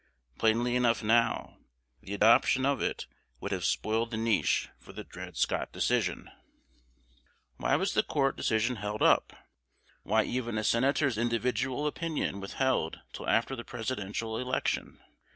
Plainly 0.39 0.75
enough 0.75 1.03
now: 1.03 1.59
the 2.01 2.15
adoption 2.15 2.65
of 2.65 2.81
it 2.81 3.05
would 3.39 3.51
have 3.51 3.63
spoiled 3.63 4.09
the 4.09 4.17
niche 4.17 4.67
for 4.79 4.93
the 4.93 5.03
Dred 5.03 5.37
Scott 5.37 5.71
Decision. 5.71 6.31
Why 7.57 7.75
was 7.75 7.93
the 7.93 8.01
court 8.01 8.35
decision 8.35 8.77
held 8.77 9.03
up? 9.03 9.31
Why 10.01 10.23
even 10.23 10.57
a 10.57 10.63
senator's 10.63 11.19
individual 11.19 11.85
opinion 11.85 12.39
withheld 12.39 13.01
till 13.13 13.29
after 13.29 13.55
the 13.55 13.63
Presidential 13.63 14.39
election? 14.39 15.03